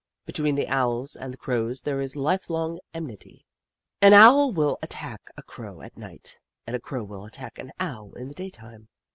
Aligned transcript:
Between 0.25 0.55
the 0.55 0.67
Owls 0.67 1.15
and 1.15 1.31
the 1.31 1.37
Crows 1.37 1.81
there 1.81 2.01
is 2.01 2.15
lifelong 2.15 2.79
enmity. 2.91 3.45
An 4.01 4.13
Owl 4.13 4.51
will 4.51 4.79
attack 4.81 5.21
a 5.37 5.43
Crow 5.43 5.81
at 5.81 5.93
nio; 5.93 6.17
ht 6.19 6.39
and 6.65 6.75
a 6.75 6.79
Crow 6.79 7.03
will 7.03 7.23
attack 7.23 7.59
an 7.59 7.71
Owl 7.79 8.13
in 8.15 8.27
the 8.27 8.33
daytime. 8.33 8.89